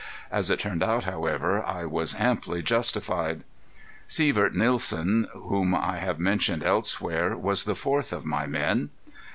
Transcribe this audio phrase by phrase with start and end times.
[0.31, 3.43] As it turned out, however, I was amply justified.
[4.07, 8.89] Sievert Nielsen, whom I have mentioned elsewhere, was the fourth of my men.